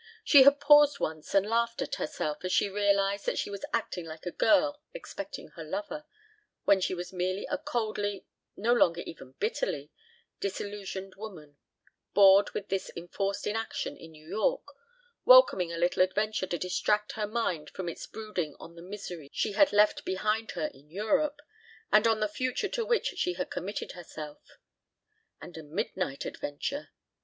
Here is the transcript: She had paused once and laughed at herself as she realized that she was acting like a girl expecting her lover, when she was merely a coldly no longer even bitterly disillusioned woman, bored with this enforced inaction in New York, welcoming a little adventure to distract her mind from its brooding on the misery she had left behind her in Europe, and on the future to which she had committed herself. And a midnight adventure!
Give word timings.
She 0.23 0.41
had 0.41 0.59
paused 0.59 0.99
once 0.99 1.35
and 1.35 1.45
laughed 1.45 1.79
at 1.79 1.93
herself 1.93 2.43
as 2.43 2.51
she 2.51 2.67
realized 2.69 3.27
that 3.27 3.37
she 3.37 3.51
was 3.51 3.63
acting 3.71 4.03
like 4.07 4.25
a 4.25 4.31
girl 4.31 4.81
expecting 4.95 5.49
her 5.49 5.63
lover, 5.63 6.05
when 6.63 6.81
she 6.81 6.95
was 6.95 7.13
merely 7.13 7.45
a 7.51 7.59
coldly 7.59 8.25
no 8.57 8.73
longer 8.73 9.01
even 9.05 9.33
bitterly 9.33 9.91
disillusioned 10.39 11.13
woman, 11.17 11.57
bored 12.15 12.49
with 12.55 12.69
this 12.69 12.89
enforced 12.95 13.45
inaction 13.45 13.95
in 13.95 14.13
New 14.13 14.25
York, 14.27 14.65
welcoming 15.23 15.71
a 15.71 15.77
little 15.77 16.01
adventure 16.01 16.47
to 16.47 16.57
distract 16.57 17.11
her 17.11 17.27
mind 17.27 17.69
from 17.69 17.87
its 17.87 18.07
brooding 18.07 18.55
on 18.59 18.73
the 18.73 18.81
misery 18.81 19.29
she 19.31 19.51
had 19.51 19.71
left 19.71 20.03
behind 20.03 20.49
her 20.53 20.65
in 20.73 20.89
Europe, 20.89 21.41
and 21.91 22.07
on 22.07 22.19
the 22.19 22.27
future 22.27 22.69
to 22.69 22.83
which 22.83 23.13
she 23.19 23.33
had 23.33 23.51
committed 23.51 23.91
herself. 23.91 24.41
And 25.39 25.55
a 25.57 25.61
midnight 25.61 26.25
adventure! 26.25 26.89